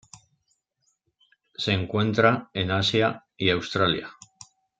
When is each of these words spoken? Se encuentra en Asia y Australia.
Se 1.53 1.73
encuentra 1.73 2.49
en 2.55 2.71
Asia 2.71 3.27
y 3.37 3.51
Australia. 3.51 4.09